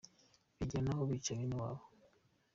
Bagera 0.57 0.83
n’aho 0.85 1.03
bica 1.09 1.31
bene 1.37 1.55
wabo! 1.61 1.83